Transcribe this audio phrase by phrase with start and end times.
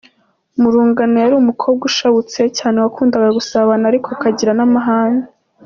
[0.59, 5.23] Mu rungano yari umukobwa ushabutse cyane wakundaga gusabana ariko akagira n’amahane.